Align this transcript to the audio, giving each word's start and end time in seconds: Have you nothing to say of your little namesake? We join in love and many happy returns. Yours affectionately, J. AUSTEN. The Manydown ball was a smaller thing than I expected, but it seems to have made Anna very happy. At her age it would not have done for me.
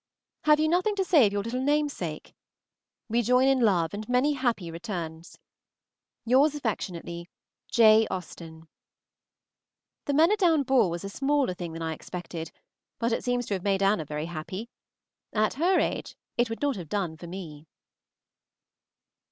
Have 0.45 0.59
you 0.59 0.67
nothing 0.67 0.95
to 0.95 1.03
say 1.05 1.27
of 1.27 1.31
your 1.31 1.43
little 1.43 1.61
namesake? 1.61 2.33
We 3.07 3.21
join 3.21 3.47
in 3.47 3.59
love 3.59 3.93
and 3.93 4.09
many 4.09 4.33
happy 4.33 4.71
returns. 4.71 5.37
Yours 6.25 6.55
affectionately, 6.55 7.29
J. 7.67 8.07
AUSTEN. 8.09 8.67
The 10.05 10.13
Manydown 10.13 10.63
ball 10.65 10.89
was 10.89 11.03
a 11.03 11.09
smaller 11.09 11.53
thing 11.53 11.73
than 11.73 11.83
I 11.83 11.93
expected, 11.93 12.51
but 12.97 13.11
it 13.13 13.23
seems 13.23 13.45
to 13.45 13.53
have 13.53 13.63
made 13.63 13.83
Anna 13.83 14.03
very 14.03 14.25
happy. 14.25 14.69
At 15.33 15.53
her 15.61 15.79
age 15.79 16.15
it 16.35 16.49
would 16.49 16.63
not 16.63 16.77
have 16.77 16.89
done 16.89 17.15
for 17.15 17.27
me. 17.27 17.67